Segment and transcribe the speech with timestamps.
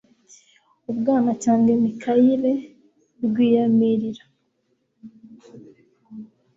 [0.91, 2.53] Ubwanacyambwe Mikayire
[3.25, 4.23] Rwiyamirira